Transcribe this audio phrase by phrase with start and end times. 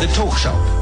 [0.00, 0.79] The Talk.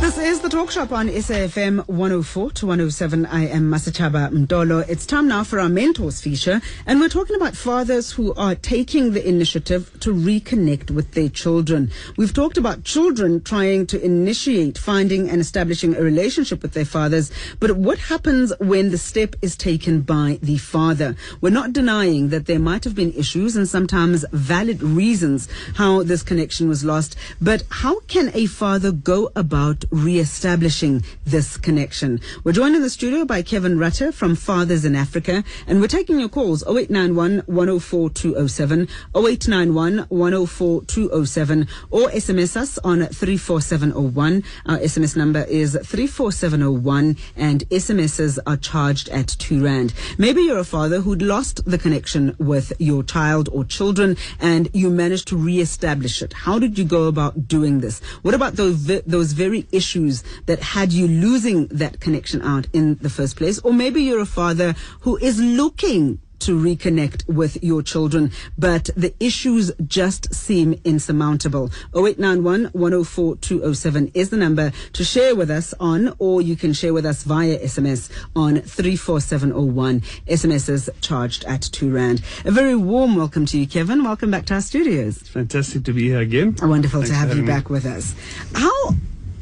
[0.00, 3.26] This is the Talk Shop on SAFM 104 to 107.
[3.26, 4.88] I am Masachaba Mdolo.
[4.88, 9.12] It's time now for our mentors feature, and we're talking about fathers who are taking
[9.12, 11.90] the initiative to reconnect with their children.
[12.16, 17.32] We've talked about children trying to initiate finding and establishing a relationship with their fathers,
[17.58, 21.16] but what happens when the step is taken by the father?
[21.40, 26.22] We're not denying that there might have been issues and sometimes valid reasons how this
[26.22, 32.20] connection was lost, but how can a father go about re-establishing this connection.
[32.44, 36.20] We're joined in the studio by Kevin Rutter from Fathers in Africa, and we're taking
[36.20, 44.42] your calls 0891 104 207, 0891 104 207, or SMS us on 34701.
[44.66, 49.94] Our SMS number is 34701, and SMSs are charged at 2 Rand.
[50.18, 54.90] Maybe you're a father who'd lost the connection with your child or children, and you
[54.90, 56.32] managed to re-establish it.
[56.32, 58.00] How did you go about doing this?
[58.22, 63.10] What about those, those very issues that had you losing that connection out in the
[63.18, 63.58] first place.
[63.60, 69.12] Or maybe you're a father who is looking to reconnect with your children, but the
[69.18, 71.66] issues just seem insurmountable.
[71.96, 76.94] 0891 104 207 is the number to share with us on, or you can share
[76.94, 80.00] with us via SMS on 34701.
[80.28, 82.22] SMS is charged at 2 Rand.
[82.44, 84.04] A very warm welcome to you, Kevin.
[84.04, 85.18] Welcome back to our studios.
[85.18, 86.54] Fantastic to be here again.
[86.62, 87.48] Wonderful Thanks to have you me.
[87.48, 88.14] back with us.
[88.54, 88.94] How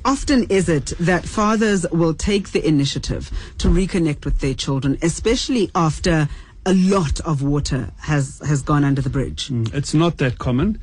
[0.07, 5.71] often is it that fathers will take the initiative to reconnect with their children, especially
[5.75, 6.29] after
[6.65, 9.49] a lot of water has, has gone under the bridge?
[9.49, 10.81] Mm, It's not that common,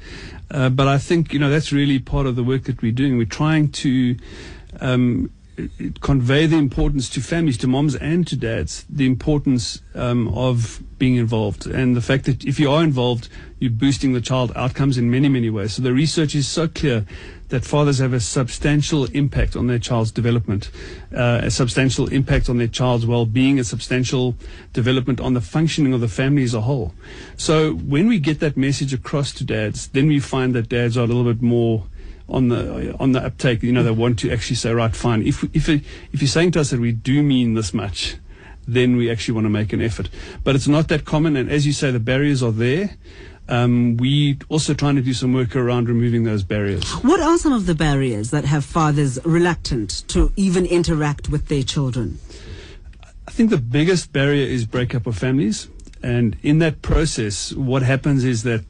[0.51, 3.17] uh, but I think you know that's really part of the work that we're doing.
[3.17, 4.15] We're trying to
[4.81, 5.29] um,
[6.01, 11.15] convey the importance to families, to moms and to dads, the importance um, of being
[11.15, 15.11] involved, and the fact that if you are involved, you're boosting the child outcomes in
[15.11, 15.73] many many ways.
[15.73, 17.05] So the research is so clear
[17.49, 20.71] that fathers have a substantial impact on their child's development,
[21.15, 24.35] uh, a substantial impact on their child's well-being, a substantial
[24.73, 26.95] development on the functioning of the family as a whole.
[27.37, 31.03] So when we get that message across to dads, then we find that dads are
[31.03, 31.83] a little bit more
[32.29, 33.63] on the on the uptake.
[33.63, 35.25] You know, they want to actually say, right, fine.
[35.25, 38.15] If if if you're saying to us that we do mean this much,
[38.67, 40.09] then we actually want to make an effort.
[40.43, 42.97] But it's not that common, and as you say, the barriers are there.
[43.49, 46.89] Um, we also trying to do some work around removing those barriers.
[47.03, 51.63] What are some of the barriers that have fathers reluctant to even interact with their
[51.63, 52.19] children?
[53.27, 55.67] I think the biggest barrier is breakup of families.
[56.01, 58.63] And in that process, what happens is that,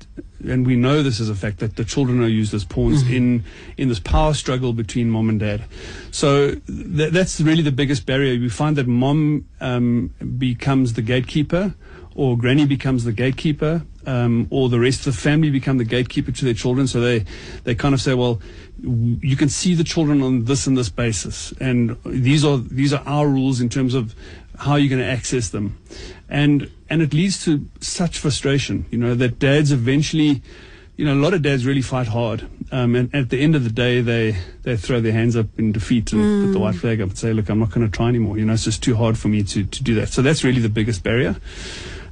[0.43, 3.43] and we know this is a fact, that the children are used as pawns in,
[3.77, 5.63] in this power struggle between mom and dad.
[6.11, 8.39] So th- that's really the biggest barrier.
[8.39, 11.73] We find that mom um, becomes the gatekeeper,
[12.15, 16.31] or granny becomes the gatekeeper, um, or the rest of the family become the gatekeeper
[16.31, 16.87] to their children.
[16.87, 17.25] So they,
[17.63, 18.39] they kind of say, well,
[18.81, 22.93] w- you can see the children on this and this basis, and these are these
[22.93, 24.13] are our rules in terms of
[24.59, 25.77] how are you're going to access them,
[26.29, 30.41] and and it leads to such frustration, you know, that dads eventually,
[30.95, 33.63] you know, a lot of dads really fight hard, um, and at the end of
[33.63, 37.01] the day, they they throw their hands up in defeat and put the white flag
[37.01, 38.37] up and say, look, I'm not going to try anymore.
[38.37, 40.09] You know, it's just too hard for me to to do that.
[40.09, 41.35] So that's really the biggest barrier.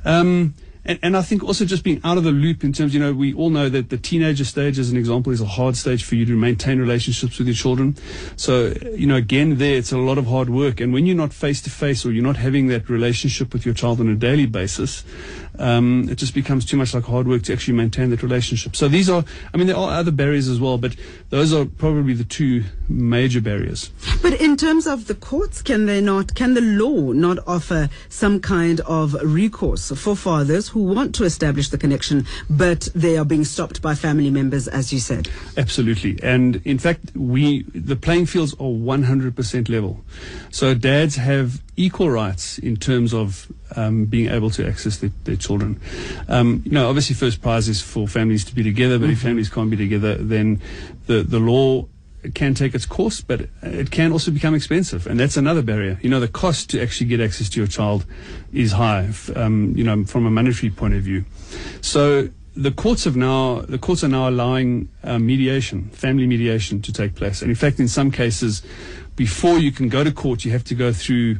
[0.03, 2.99] Um, and, and I think also just being out of the loop in terms, you
[2.99, 6.03] know, we all know that the teenager stage, as an example, is a hard stage
[6.03, 7.95] for you to maintain relationships with your children.
[8.35, 10.79] So, you know, again, there, it's a lot of hard work.
[10.79, 13.75] And when you're not face to face or you're not having that relationship with your
[13.75, 15.03] child on a daily basis,
[15.59, 18.75] um, it just becomes too much like hard work to actually maintain that relationship.
[18.75, 19.23] So these are,
[19.53, 20.95] I mean, there are other barriers as well, but
[21.29, 23.91] those are probably the two major barriers.
[24.21, 28.39] But in terms of the courts, can they not, can the law not offer some
[28.39, 33.43] kind of recourse for fathers who want to establish the connection, but they are being
[33.43, 35.29] stopped by family members, as you said?
[35.57, 36.19] Absolutely.
[36.23, 40.01] And in fact, we, the playing fields are 100% level.
[40.49, 45.35] So dads have equal rights in terms of um, being able to access their, their
[45.35, 45.79] children.
[46.27, 49.49] Um, you know, obviously first prize is for families to be together, but if families
[49.49, 50.61] can't be together, then
[51.07, 51.87] the, the law
[52.35, 55.99] can take its course, but it can also become expensive, and that's another barrier.
[56.03, 58.05] You know, the cost to actually get access to your child
[58.53, 61.25] is high, um, you know, from a monetary point of view.
[61.81, 66.91] So the courts have now the courts are now allowing uh, mediation, family mediation, to
[66.91, 68.61] take place, and in fact, in some cases,
[69.15, 71.37] before you can go to court, you have to go through.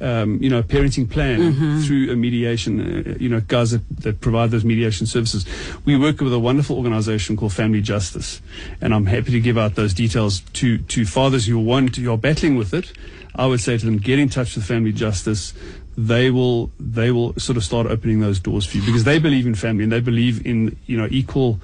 [0.00, 4.20] Um, you know, a parenting plan through a mediation, uh, you know, guys that, that
[4.20, 5.44] provide those mediation services.
[5.84, 8.40] We work with a wonderful organization called Family Justice,
[8.80, 12.18] and I'm happy to give out those details to, to fathers who want, who are
[12.18, 12.90] battling with it.
[13.36, 15.54] I would say to them, get in touch with Family Justice.
[15.96, 19.46] They will they will sort of start opening those doors for you because they believe
[19.46, 21.60] in family and they believe in you know equal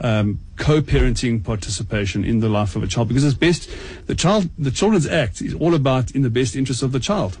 [0.00, 3.70] um, co-parenting participation in the life of a child because it's best
[4.06, 7.38] the child the children's act is all about in the best interest of the child.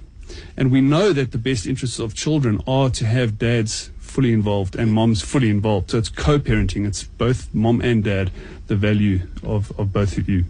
[0.56, 4.76] And we know that the best interests of children are to have dads fully involved
[4.76, 5.90] and moms fully involved.
[5.90, 6.86] So it's co-parenting.
[6.86, 8.30] It's both mom and dad
[8.66, 10.44] the value of, of both of you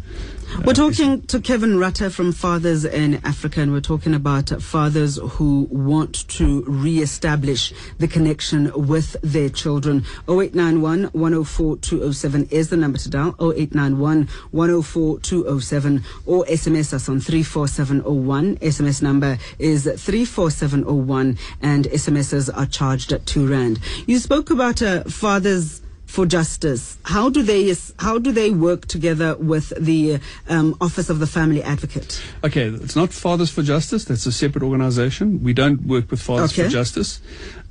[0.65, 5.69] we're talking to Kevin Rutter from Fathers in Africa, and we're talking about fathers who
[5.71, 10.05] want to re-establish the connection with their children.
[10.29, 13.35] 0891 104 207 is the number to dial.
[13.41, 18.57] 0891 104 207 or SMS us on 34701.
[18.57, 23.79] SMS number is 34701 and SMSs are charged at 2 Rand.
[24.07, 26.99] You spoke about uh, fathers for Justice.
[27.05, 30.19] How do they how do they work together with the
[30.49, 32.21] um, Office of the Family Advocate?
[32.43, 34.05] Okay, it's not Fathers for Justice.
[34.07, 35.43] That's a separate organisation.
[35.45, 36.65] We don't work with Fathers Okay.
[36.65, 37.21] for Justice.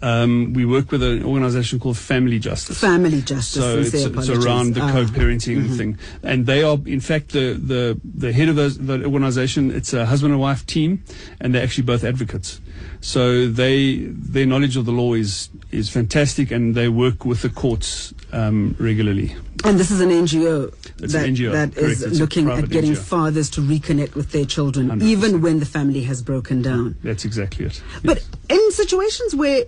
[0.01, 2.79] Um, we work with an organisation called Family Justice.
[2.79, 3.61] Family Justice.
[3.63, 4.91] So it's, it's around the Ah.
[4.93, 9.71] co-parenting thing, and they are, in fact, the the, the head of those, the organisation.
[9.71, 11.03] It's a husband and wife team,
[11.41, 12.61] and they're actually both advocates.
[13.01, 17.49] So they their knowledge of the law is is fantastic, and they work with the
[17.49, 19.35] courts um, regularly.
[19.65, 20.73] And this is an NGO
[21.03, 22.01] It's that, an NGO, that is.
[22.03, 22.97] It's looking at getting NGO.
[22.97, 25.03] fathers to reconnect with their children, 100%.
[25.03, 26.95] even when the family has broken down.
[27.03, 27.81] That's exactly it.
[28.01, 29.65] But in situations where,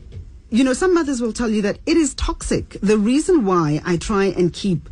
[0.51, 2.77] you know, some mothers will tell you that it is toxic.
[2.81, 4.89] The reason why I try and keep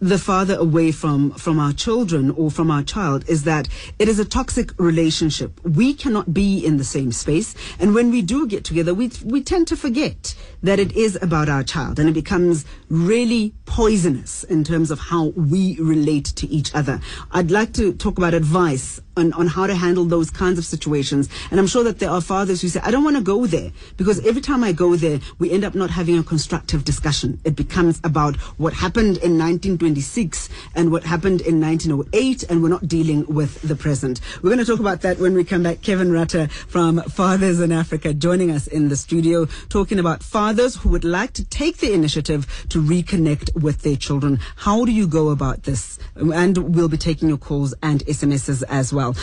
[0.00, 4.18] the father away from from our children or from our child is that it is
[4.18, 5.60] a toxic relationship.
[5.62, 9.42] We cannot be in the same space, and when we do get together, we we
[9.42, 14.64] tend to forget that it is about our child, and it becomes really poisonous in
[14.64, 17.00] terms of how we relate to each other.
[17.30, 21.28] I'd like to talk about advice on, on how to handle those kinds of situations.
[21.50, 23.72] And I'm sure that there are fathers who say, I don't want to go there
[23.96, 27.40] because every time I go there, we end up not having a constructive discussion.
[27.44, 32.86] It becomes about what happened in 1926 and what happened in 1908, and we're not
[32.86, 34.20] dealing with the present.
[34.42, 35.82] We're going to talk about that when we come back.
[35.82, 40.88] Kevin Rutter from Fathers in Africa joining us in the studio, talking about fathers who
[40.90, 44.38] would like to take the initiative to reconnect with their children.
[44.56, 45.98] How do you go about this?
[46.14, 48.99] And we'll be taking your calls and SMSs as well.
[49.00, 49.16] The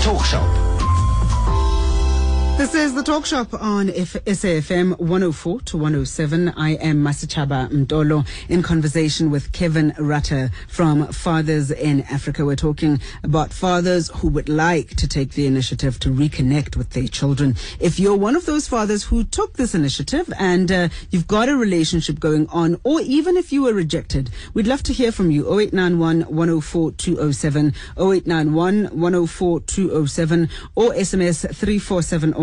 [0.00, 0.73] Talk Shop.
[2.56, 6.50] This is the Talk Shop on SAFM 104 to 107.
[6.50, 12.44] I am Masachaba Mdolo in conversation with Kevin Rutter from Fathers in Africa.
[12.44, 17.08] We're talking about fathers who would like to take the initiative to reconnect with their
[17.08, 17.56] children.
[17.80, 21.56] If you're one of those fathers who took this initiative and uh, you've got a
[21.56, 25.42] relationship going on, or even if you were rejected, we'd love to hear from you.
[25.60, 31.52] 0891 104 207, 0891 104 207, or SMS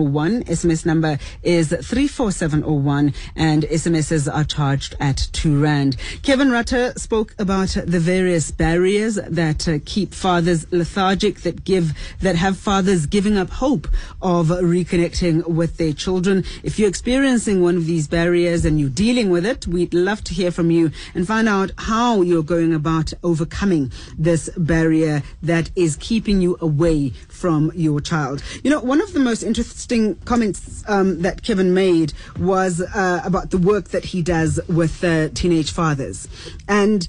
[0.01, 0.43] 34701.
[0.45, 5.97] SMS number is 34701, and SMSs are charged at 2 Rand.
[6.23, 12.35] Kevin Rutter spoke about the various barriers that uh, keep fathers lethargic, that give, that
[12.35, 13.87] have fathers giving up hope
[14.21, 16.43] of reconnecting with their children.
[16.63, 20.33] If you're experiencing one of these barriers and you're dealing with it, we'd love to
[20.33, 25.95] hear from you and find out how you're going about overcoming this barrier that is
[25.97, 28.43] keeping you away from your child.
[28.63, 33.49] You know, one of the most interesting comments um, that Kevin made was uh, about
[33.49, 36.27] the work that he does with uh, teenage fathers.
[36.67, 37.07] And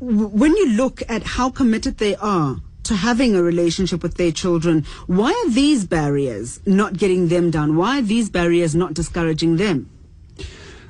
[0.00, 4.30] w- when you look at how committed they are to having a relationship with their
[4.30, 7.76] children, why are these barriers not getting them done?
[7.76, 9.90] Why are these barriers not discouraging them?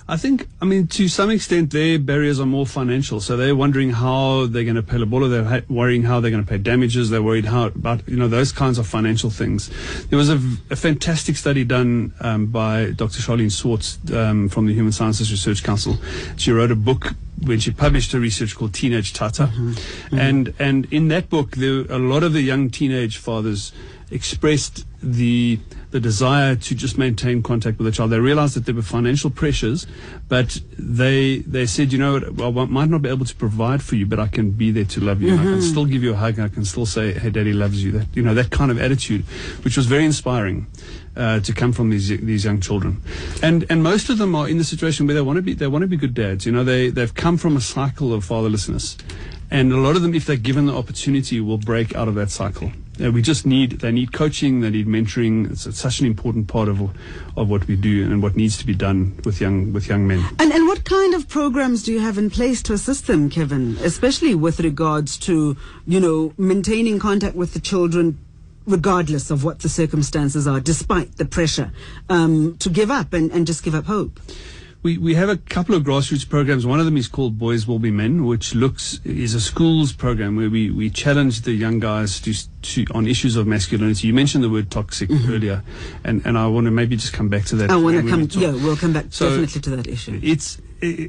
[0.06, 3.20] I think, I mean, to some extent, their barriers are more financial.
[3.20, 5.30] So they're wondering how they're going to pay Lobola.
[5.30, 7.08] They're worrying how they're going to pay damages.
[7.08, 9.70] They're worried how about, you know, those kinds of financial things.
[10.08, 10.38] There was a
[10.76, 13.20] fantastic study done um, by Dr.
[13.20, 15.96] Sharlene Swartz um, from the Human Sciences Research Council.
[16.36, 19.50] She wrote a book when she published her research called Teenage Tata.
[20.12, 23.72] And, and in that book, there, a lot of the young teenage fathers
[24.10, 25.58] expressed the
[25.90, 28.10] the desire to just maintain contact with the child.
[28.10, 29.86] They realized that there were financial pressures,
[30.28, 33.94] but they they said, you know, well, I might not be able to provide for
[33.94, 35.34] you, but I can be there to love you.
[35.34, 36.40] I can still give you a hug.
[36.40, 37.92] I can still say, hey, daddy loves you.
[37.92, 39.22] That you know that kind of attitude,
[39.62, 40.66] which was very inspiring.
[41.16, 43.00] Uh, to come from these these young children,
[43.40, 45.68] and and most of them are in the situation where they want to be they
[45.68, 46.44] want to be good dads.
[46.44, 48.96] You know, they they've come from a cycle of fatherlessness,
[49.48, 52.30] and a lot of them, if they're given the opportunity, will break out of that
[52.30, 52.72] cycle.
[53.02, 55.50] Uh, we just need they need coaching, they need mentoring.
[55.50, 56.80] It's, it's such an important part of
[57.36, 60.24] of what we do and what needs to be done with young with young men.
[60.38, 63.76] And, and what kind of programs do you have in place to assist them, Kevin,
[63.82, 68.18] especially with regards to, you know, maintaining contact with the children
[68.66, 71.70] regardless of what the circumstances are, despite the pressure,
[72.08, 74.20] um, to give up and, and just give up hope?
[74.84, 76.66] We, we have a couple of grassroots programs.
[76.66, 80.36] One of them is called Boys Will Be Men, which looks is a schools program
[80.36, 84.08] where we, we challenge the young guys to, to on issues of masculinity.
[84.08, 85.32] You mentioned the word toxic mm-hmm.
[85.32, 85.62] earlier,
[86.04, 87.70] and, and I want to maybe just come back to that.
[87.70, 90.20] I want to come, yeah, we'll come back So- definitely to that issue.
[90.22, 90.58] It's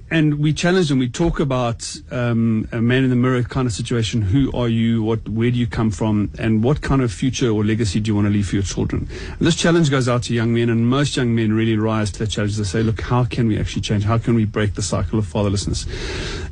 [0.10, 1.00] and we challenge them.
[1.00, 4.22] We talk about um, a man in the mirror kind of situation.
[4.22, 5.04] Who are you?
[5.04, 5.28] What?
[5.28, 6.32] Where do you come from?
[6.40, 9.10] And what kind of future or legacy do you want to leave for your children?
[9.28, 12.20] And this challenge goes out to young men, and most young men really rise to
[12.20, 12.58] that challenge.
[12.58, 14.04] They say, "Look, how can we actually change?
[14.06, 15.88] How can we break the cycle of fatherlessness?"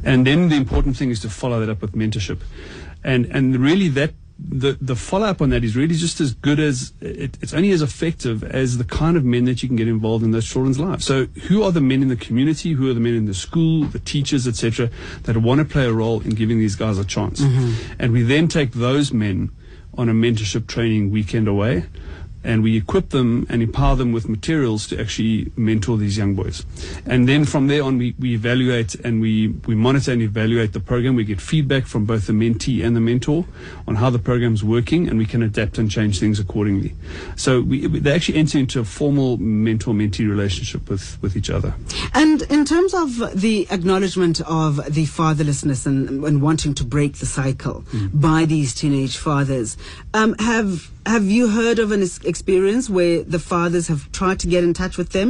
[0.04, 2.40] And then the important thing is to follow that up with mentorship,
[3.04, 6.60] and and really that the the follow up on that is really just as good
[6.60, 9.88] as it, it's only as effective as the kind of men that you can get
[9.88, 11.06] involved in those children's lives.
[11.06, 12.72] So, who are the men in the community?
[12.72, 14.90] Who are the men in the school, the teachers, etc.,
[15.24, 17.42] that want to play a role in giving these guys a chance?
[17.42, 17.94] Mm-hmm.
[18.00, 19.52] And we then take those men
[19.98, 21.86] on a mentorship training weekend away.
[22.44, 26.66] And we equip them and empower them with materials to actually mentor these young boys.
[27.06, 30.80] And then from there on, we, we evaluate and we, we monitor and evaluate the
[30.80, 31.16] program.
[31.16, 33.46] We get feedback from both the mentee and the mentor
[33.88, 36.94] on how the program's working, and we can adapt and change things accordingly.
[37.36, 41.74] So we, they actually enter into a formal mentor-mentee relationship with, with each other.
[42.14, 47.26] And in terms of the acknowledgement of the fatherlessness and, and wanting to break the
[47.26, 47.84] cycle
[48.14, 49.78] by these teenage fathers,
[50.14, 52.02] um, have have you heard of an
[52.34, 55.30] experience where the fathers have tried to get in touch with them?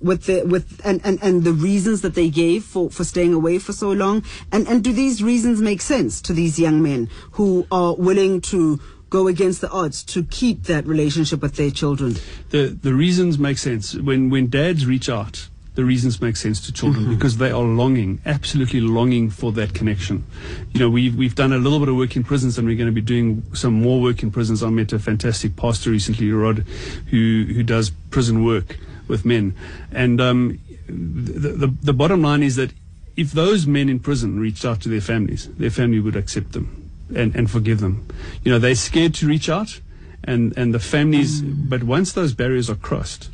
[0.00, 3.58] With the with and, and, and the reasons that they gave for, for staying away
[3.58, 7.66] for so long and and do these reasons make sense to these young men who
[7.72, 8.78] are willing to
[9.10, 12.10] go against the odds to keep that relationship with their children?
[12.50, 16.72] the the reasons make sense when when dads reach out the reasons make sense to
[16.72, 20.26] children because they are longing absolutely longing for that connection.
[20.72, 22.88] You know we've we've done a little bit of work in prisons and we're going
[22.88, 24.64] to be doing some more work in prisons.
[24.64, 26.64] I met a fantastic pastor recently rod
[27.10, 29.54] who who does prison work with men.
[29.92, 30.58] And um
[30.88, 32.72] the, the the bottom line is that
[33.16, 36.90] if those men in prison reached out to their families their family would accept them
[37.14, 38.04] and and forgive them.
[38.42, 39.80] You know they're scared to reach out
[40.24, 43.30] and and the families but once those barriers are crossed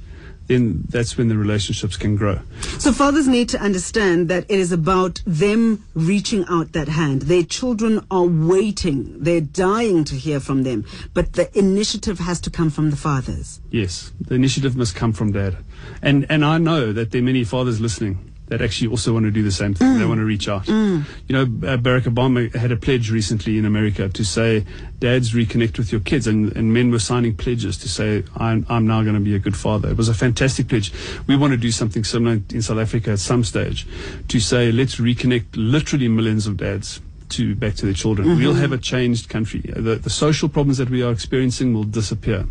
[0.47, 2.39] then that's when the relationships can grow
[2.79, 7.23] So fathers need to understand that it is about them reaching out that hand.
[7.23, 9.23] Their children are waiting.
[9.23, 10.85] They're dying to hear from them.
[11.15, 13.61] But the initiative has to come from the fathers.
[13.71, 15.57] yes the initiative must come from dad
[16.03, 18.15] and and i know that there are many fathers listening
[18.55, 19.99] that actually also want to do the same thing.
[19.99, 20.67] They want to reach out.
[20.67, 20.85] Mm.
[20.85, 21.05] Mm.
[21.29, 24.65] You know, uh, Barack Obama had a pledge recently in America to say,
[25.01, 26.27] dads reconnect with your kids.
[26.27, 29.39] And, and men were signing pledges to say, I'm, I'm now going to be a
[29.41, 29.91] good father.
[29.91, 30.93] It was a fantastic pledge.
[31.27, 33.87] We want to do something similar in South Africa at some stage
[34.29, 38.29] to say, let's reconnect literally millions of dads to back to their children.
[38.29, 38.39] Mm-hmm.
[38.39, 39.61] We'll have a changed country.
[39.61, 42.47] The, the social problems that we are experiencing will disappear.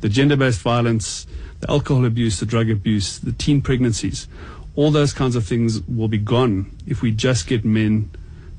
[0.00, 1.26] The gender-based violence,
[1.60, 4.26] the alcohol abuse, the drug abuse, the teen pregnancies,
[4.76, 8.10] all those kinds of things will be gone if we just get men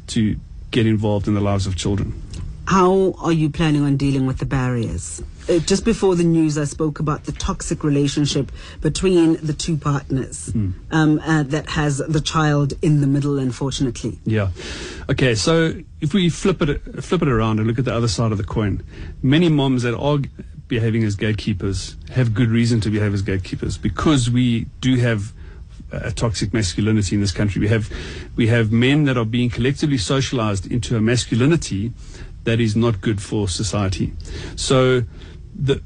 [0.08, 0.36] to
[0.72, 2.22] get involved in the lives of children.
[2.68, 5.24] How are you planning on dealing with the barriers?
[5.48, 10.52] Uh, just before the news, I spoke about the toxic relationship between the two partners
[10.92, 14.20] um, uh, that has the child in the middle, unfortunately.
[14.26, 14.50] Yeah.
[15.10, 18.34] Okay, so if we flip it flip it around and look at the other side
[18.34, 18.84] of the coin,
[19.22, 20.20] many moms that are
[20.68, 25.32] behaving as gatekeepers have good reason to behave as gatekeepers because we do have
[25.91, 27.62] a toxic masculinity in this country.
[27.62, 27.89] We have
[28.36, 31.94] we have men that are being collectively socialized into a masculinity
[32.44, 34.13] that is not good for society.
[34.56, 35.03] So
[35.56, 35.82] the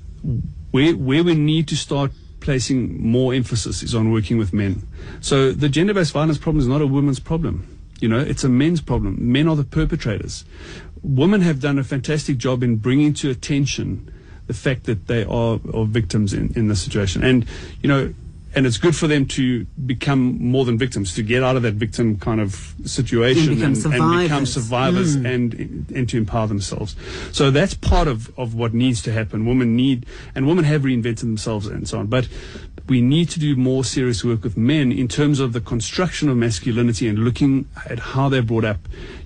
[0.72, 4.88] where where we need to start placing more emphasis is on working with men.
[5.22, 7.78] So the gender-based violence problem is not a woman's problem.
[8.00, 9.32] You know, it's a men's problem.
[9.32, 10.44] Men are the perpetrators.
[11.04, 14.12] Women have done a fantastic job in bringing to attention
[14.48, 17.24] the fact that they are, are victims in, in this situation.
[17.24, 17.46] And,
[17.82, 18.14] you know,
[18.54, 21.76] and it's good for them to become more than victims, to get out of that
[21.76, 25.14] victim kind of situation become and, and become survivors.
[25.14, 25.26] survivors mm.
[25.26, 26.96] and and to empower themselves.
[27.32, 29.46] So that's part of, of what needs to happen.
[29.46, 30.06] Women need
[30.36, 32.08] and women have reinvented themselves and so on.
[32.08, 32.28] But
[32.88, 36.36] we need to do more serious work with men in terms of the construction of
[36.36, 38.80] masculinity and looking at how they're brought up.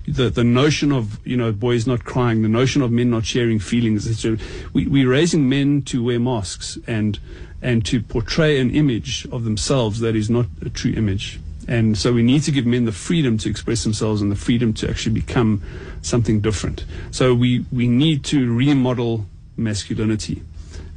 [0.06, 3.58] The the notion of you know boys not crying, the notion of men not sharing
[3.58, 4.06] feelings.
[4.08, 4.38] etc.
[4.72, 7.18] We we're raising men to wear masks and
[7.66, 11.40] and to portray an image of themselves that is not a true image.
[11.66, 14.72] And so we need to give men the freedom to express themselves and the freedom
[14.74, 15.62] to actually become
[16.00, 16.84] something different.
[17.10, 20.42] So we, we need to remodel masculinity.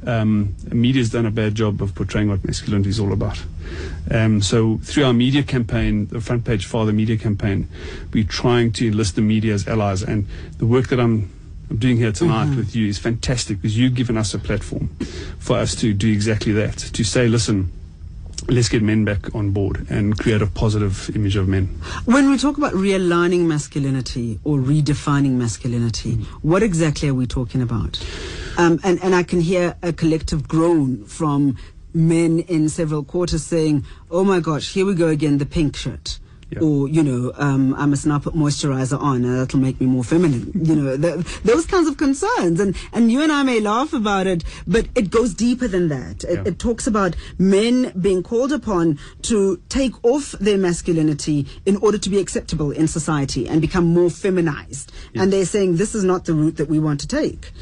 [0.06, 3.42] Um, media's done a bad job of portraying what masculinity is all about.
[4.08, 7.66] Um, so through our media campaign, the front page father media campaign,
[8.12, 10.04] we're trying to enlist the media as allies.
[10.04, 11.32] And the work that I'm
[11.70, 14.88] I'm doing here tonight with you is fantastic because you've given us a platform
[15.38, 16.76] for us to do exactly that.
[16.78, 17.70] To say, listen,
[18.48, 21.66] let's get men back on board and create a positive image of men.
[22.06, 28.04] When we talk about realigning masculinity or redefining masculinity, what exactly are we talking about?
[28.58, 31.56] Um, and, and I can hear a collective groan from
[31.94, 36.18] men in several quarters saying, oh my gosh, here we go again, the pink shirt.
[36.50, 36.60] Yeah.
[36.60, 40.04] Or, you know, um, I must now put moisturizer on and that'll make me more
[40.04, 40.50] feminine.
[40.70, 42.60] You know, th those kinds of concerns.
[42.60, 46.24] And, and you and I may laugh about it, but it goes deeper than that.
[46.24, 46.48] It, Yeah.
[46.50, 48.98] it talks about men being called upon
[49.30, 54.10] to take off their masculinity in order to be acceptable in society and become more
[54.10, 54.92] feminized.
[55.14, 57.52] And they're saying this is not the route that we want to take.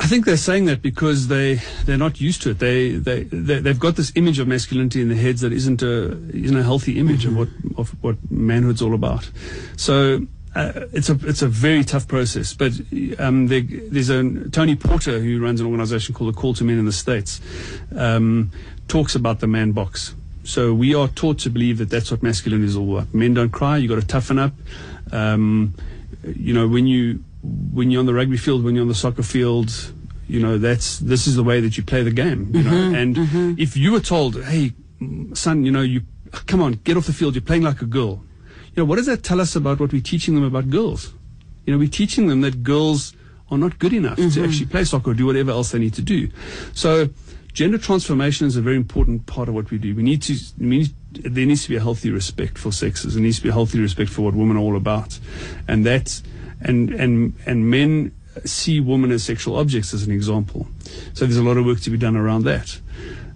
[0.00, 2.58] I think they're saying that because they they're not used to it.
[2.60, 6.12] They they, they they've got this image of masculinity in their heads that isn't a
[6.30, 9.30] isn't a healthy image of what of what manhood's all about.
[9.76, 10.26] So.
[10.54, 12.72] Uh, it's a it's a very tough process, but
[13.18, 16.78] um, there, there's a Tony Porter who runs an organization called the Call to Men
[16.78, 17.40] in the States,
[17.94, 18.50] um,
[18.88, 20.14] talks about the man box.
[20.44, 23.14] So we are taught to believe that that's what masculinity is all about.
[23.14, 23.76] Men don't cry.
[23.76, 24.54] You got to toughen up.
[25.12, 25.74] Um,
[26.24, 29.22] you know when you when you're on the rugby field, when you're on the soccer
[29.22, 29.92] field,
[30.26, 32.50] you know that's this is the way that you play the game.
[32.54, 33.54] You know, mm-hmm, and mm-hmm.
[33.58, 34.72] if you were told, "Hey,
[35.34, 36.02] son, you know you
[36.46, 37.34] come on, get off the field.
[37.34, 38.24] You're playing like a girl."
[38.74, 41.12] You know, what does that tell us about what we're teaching them about girls?
[41.64, 43.12] You know, we're teaching them that girls
[43.50, 44.44] are not good enough to mm-hmm.
[44.44, 46.28] actually play soccer or do whatever else they need to do.
[46.74, 47.08] So,
[47.52, 49.94] gender transformation is a very important part of what we do.
[49.94, 53.14] We need to, we need, there needs to be a healthy respect for sexes.
[53.14, 55.18] There needs to be a healthy respect for what women are all about,
[55.66, 56.22] and that's,
[56.60, 58.12] and and and men
[58.44, 60.66] see women as sexual objects, as an example.
[61.14, 62.80] So there's a lot of work to be done around that.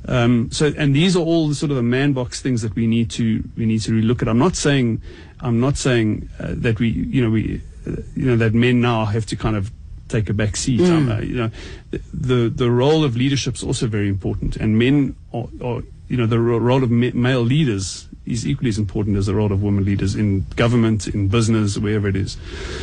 [0.06, 2.86] Um, so, and these are all the sort of the man box things that we
[2.86, 4.28] need to we need to relook at.
[4.28, 5.00] I'm not saying
[5.40, 9.04] I'm not saying uh, that we you know we uh, you know that men now
[9.04, 9.70] have to kind of
[10.08, 10.80] take a back seat.
[10.80, 11.50] Um, uh, you know,
[11.90, 16.16] the, the the role of leadership is also very important, and men are, are you
[16.16, 19.62] know the role of ma- male leaders is equally as important as the role of
[19.62, 22.36] women leaders in government, in business, wherever it is.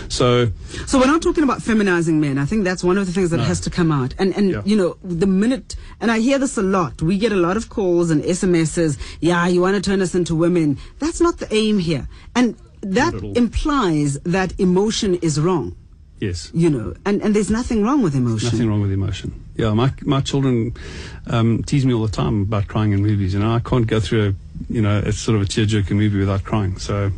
[0.10, 0.52] So,
[0.86, 2.38] So we're not talking about feminizing men.
[2.38, 3.44] I think that's one of the things that No.
[3.44, 4.14] has to come out.
[4.20, 4.62] And and Yeah.
[4.66, 7.02] you know, the minute and I hear this a lot.
[7.02, 8.98] We get a lot of calls and SMSs.
[9.22, 10.78] Yeah, you want to turn us into women.
[11.00, 12.08] That's not the aim here.
[12.36, 13.34] And that Not at all.
[13.38, 15.76] implies that emotion is wrong.
[16.20, 16.52] yes.
[16.54, 18.50] You know, and and there's nothing wrong with emotion.
[18.52, 19.32] Nothing wrong with emotion.
[19.56, 20.74] Yeah, my my children
[21.28, 23.34] um, tease me all the time about crying in movies.
[23.34, 24.34] You know, I can't go through a
[24.70, 26.78] you know it's sort of a tear-jerking movie without crying.
[26.80, 27.12] So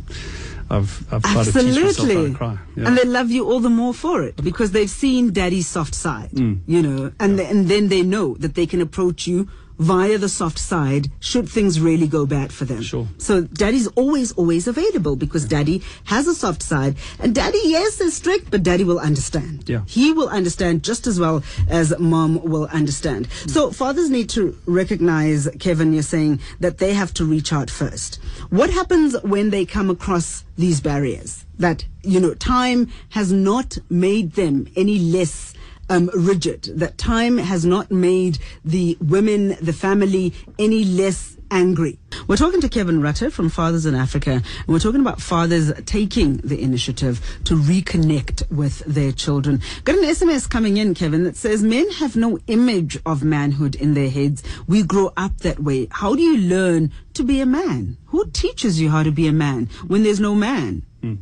[0.70, 2.30] I've I've tried to teach myself how Absolutely.
[2.32, 2.58] to cry.
[2.76, 2.86] Yeah.
[2.88, 6.30] And they love you all the more for it because they've seen daddy's soft side,
[6.30, 6.60] Mm.
[6.66, 9.48] you know, and, th- and then they know that they can approach you
[9.82, 12.82] via the soft side should things really go bad for them.
[12.82, 13.08] Sure.
[13.18, 16.96] So daddy's always, always available because daddy has a soft side.
[17.18, 19.68] And daddy, yes, is strict, but daddy will understand.
[19.68, 19.82] Yeah.
[19.86, 23.28] He will understand just as well as mom will understand.
[23.48, 23.74] So mm.
[23.74, 28.20] fathers need to recognize, Kevin, you're saying that they have to reach out first.
[28.50, 31.44] What happens when they come across these barriers?
[31.58, 35.54] That, you know, time has not made them any less
[35.92, 41.98] um, rigid, that time has not made the women, the family, any less angry.
[42.26, 46.38] We're talking to Kevin Rutter from Fathers in Africa, and we're talking about fathers taking
[46.38, 49.60] the initiative to reconnect with their children.
[49.84, 53.92] Got an SMS coming in, Kevin, that says men have no image of manhood in
[53.94, 54.42] their heads.
[54.66, 55.88] We grow up that way.
[55.90, 57.98] How do you learn to be a man?
[58.06, 60.86] Who teaches you how to be a man when there's no man?
[61.02, 61.18] Mm.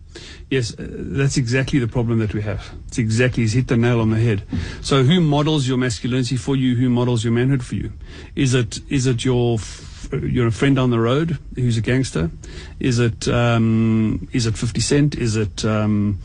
[0.51, 2.71] Yes, uh, that's exactly the problem that we have.
[2.89, 4.43] It's exactly, he's hit the nail on the head.
[4.83, 6.77] So who models your masculinity for you?
[6.77, 7.93] Who models your manhood for you?
[8.37, 9.59] Is it, is it your,
[10.13, 12.31] your friend on the road who's a gangster?
[12.79, 15.15] Is it, um, is it 50 Cent?
[15.17, 16.19] Is it, um,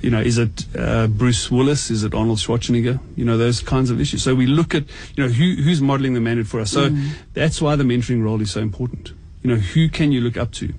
[0.00, 1.90] you know, is it, uh, Bruce Willis?
[1.90, 3.00] Is it Arnold Schwarzenegger?
[3.16, 4.22] You know, those kinds of issues.
[4.22, 4.84] So we look at,
[5.16, 6.70] you know, who, who's modeling the manhood for us.
[6.70, 6.90] So
[7.32, 9.12] that's why the mentoring role is so important.
[9.42, 10.72] You know, who can you look up to?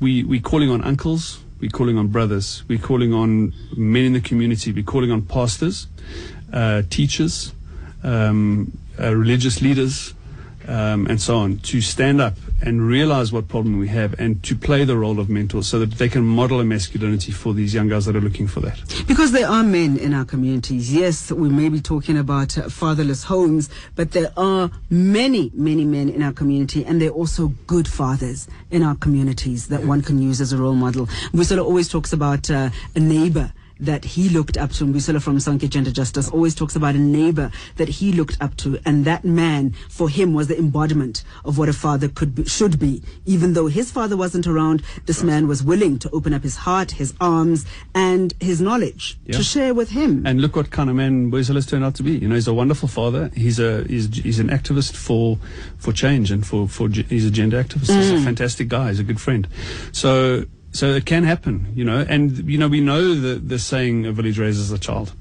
[0.00, 1.40] We, we're calling on uncles.
[1.60, 2.62] We're calling on brothers.
[2.68, 4.72] We're calling on men in the community.
[4.72, 5.88] We're calling on pastors,
[6.52, 7.52] uh, teachers,
[8.02, 10.14] um, uh, religious leaders,
[10.68, 14.54] um, and so on to stand up and realize what problem we have and to
[14.54, 17.88] play the role of mentors so that they can model a masculinity for these young
[17.88, 18.78] guys that are looking for that.
[19.06, 20.92] Because there are men in our communities.
[20.92, 26.22] Yes, we may be talking about fatherless homes, but there are many, many men in
[26.22, 30.52] our community, and they're also good fathers in our communities that one can use as
[30.52, 31.08] a role model.
[31.32, 34.84] We sort of always talks about uh, a neighbor that he looked up to.
[34.84, 38.78] Mbuyiselo from Sonke Gender Justice always talks about a neighbor that he looked up to,
[38.84, 42.78] and that man for him was the embodiment of what a father could be, should
[42.78, 43.02] be.
[43.24, 46.92] Even though his father wasn't around, this man was willing to open up his heart,
[46.92, 47.64] his arms,
[47.94, 49.36] and his knowledge Yeah.
[49.36, 50.26] to share with him.
[50.26, 52.12] And look what kind of man has turned out to be.
[52.12, 53.30] You know, he's a wonderful father.
[53.34, 55.38] He's a he's, he's an activist for
[55.78, 57.94] for change and for for he's a gender activist.
[57.94, 58.24] He's a mm.
[58.24, 58.88] fantastic guy.
[58.88, 59.46] He's a good friend.
[59.92, 61.72] So so it can happen.
[61.74, 65.12] You know, and you know we know the the saying a village raises a child.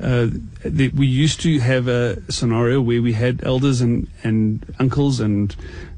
[0.00, 0.28] Uh,
[0.64, 5.54] we used to have a scenario where we had elders and and uncles and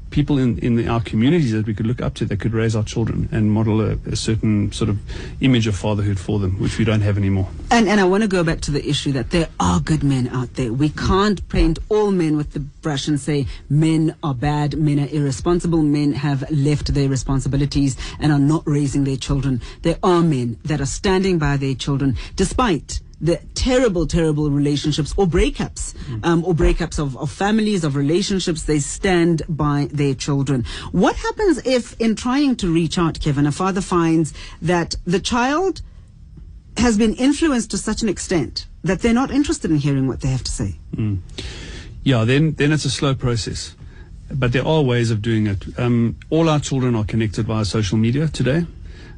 [0.09, 2.83] people in, in our communities that we could look up to that could raise our
[2.83, 4.97] children and model a, a certain sort of
[5.41, 7.47] image of fatherhood for them, which we don't have anymore.
[7.71, 10.27] And and I want to go back to the issue that there are good men
[10.29, 10.73] out there.
[10.73, 15.07] We can't paint all men with the brush and say men are bad, men are
[15.07, 19.61] irresponsible, men have left their responsibilities and are not raising their children.
[19.81, 25.27] There are men that are standing by their children despite the terrible, terrible relationships or
[25.27, 30.63] breakups, um, or breakups of, of families, of relationships, they stand by their children.
[30.91, 35.81] What happens if, in trying to reach out, Kevin, a father finds that the child
[36.77, 40.29] has been influenced to such an extent that they're not interested in hearing what they
[40.29, 40.75] have to say.
[42.03, 43.75] Yeah, then then it's a slow process,
[44.31, 45.77] but there are ways of doing it.
[45.77, 48.65] Um, all our children are connected via social media today,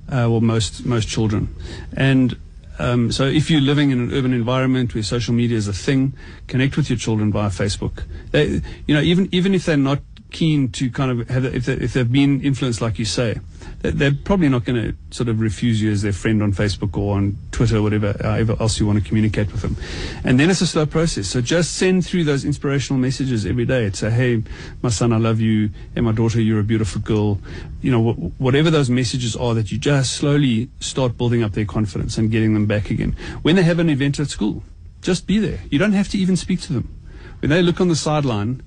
[0.09, 1.53] uh, well, most most children,
[1.95, 2.35] and.
[2.81, 6.13] Um, so if you're living in an urban environment where social media is a thing,
[6.47, 8.03] connect with your children via Facebook.
[8.31, 9.99] They, you know, even even if they're not
[10.31, 13.37] keen to kind of have, if, they, if they've been influenced, like you say,
[13.81, 16.97] they- they're probably not going to sort of refuse you as their friend on Facebook
[16.97, 19.75] or on Twitter or whatever, however else you want to communicate with them.
[20.23, 21.27] And then it's a slow process.
[21.27, 23.85] So just send through those inspirational messages every day.
[23.85, 24.43] It's Say, hey,
[24.81, 25.69] my son, I love you.
[25.95, 27.39] And my daughter, you're a beautiful girl.
[27.81, 31.65] You know, wh- whatever those messages are that you just slowly start building up their
[31.65, 33.15] confidence and getting them back again.
[33.41, 34.63] When they have an event at school,
[35.01, 35.59] just be there.
[35.69, 36.95] You don't have to even speak to them.
[37.39, 38.61] When they look on the sideline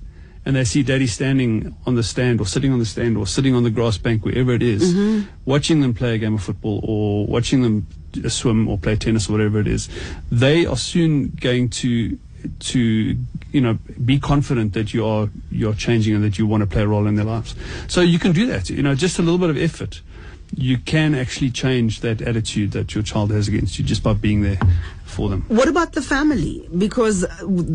[0.45, 3.55] and they see daddy standing on the stand or sitting on the stand or sitting
[3.55, 5.27] on the grass bank, wherever it is, mm-hmm.
[5.45, 7.87] watching them play a game of football or watching them
[8.29, 9.89] swim or play tennis or whatever it is,
[10.31, 12.17] they are soon going to
[12.59, 13.17] to
[13.51, 16.83] you know be confident that you are you're changing and that you want to play
[16.83, 17.55] a role in their lives.
[17.87, 18.69] So you can do that.
[18.69, 20.01] You know, just a little bit of effort.
[20.55, 24.43] You can actually change that attitude that your child has against you just by being
[24.43, 24.59] there
[25.15, 25.45] for them.
[25.47, 26.67] What about the family?
[26.77, 27.27] Because uh,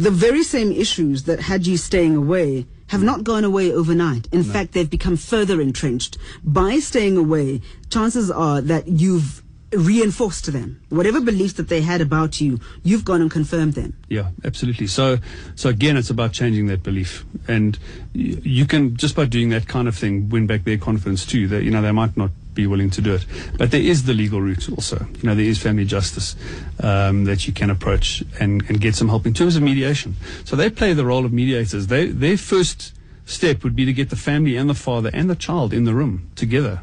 [0.07, 4.29] the very same issues that had you staying away have not gone away overnight.
[4.33, 6.19] In fact, they've become further entrenched.
[6.43, 12.01] By staying away, chances are that you've reinforced to them whatever beliefs that they had
[12.01, 13.97] about you, you've gone and confirmed them.
[14.09, 14.89] Yeah, absolutely.
[14.89, 15.19] So,
[15.55, 17.79] so again, it's about changing that belief, and
[18.13, 21.47] you can just by doing that kind of thing win back their confidence too.
[21.49, 23.25] That you know they might not be willing to do it,
[23.57, 25.07] but there is the legal route also.
[25.21, 26.37] You know, there is family justice
[26.83, 30.17] um, that you can approach and, and get some help in terms of mediation.
[30.45, 31.87] So they play the role of mediators.
[31.87, 32.95] They, their first
[33.25, 35.95] step would be to get the family and the father and the child in the
[35.95, 36.83] room together.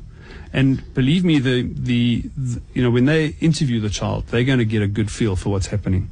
[0.53, 4.59] And believe me, the, the, the you know when they interview the child, they're going
[4.59, 6.09] to get a good feel for what's happening,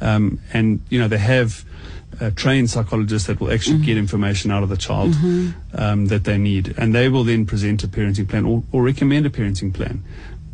[0.00, 1.64] um, and you know they have
[2.20, 5.14] uh, trained psychologists that will actually get information out of the child
[5.74, 9.26] um, that they need, and they will then present a parenting plan or, or recommend
[9.26, 10.02] a parenting plan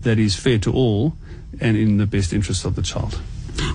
[0.02, 1.14] that is fair to all
[1.60, 3.20] and in the best interest of the child.